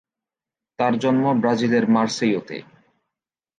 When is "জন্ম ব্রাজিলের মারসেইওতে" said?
0.99-2.57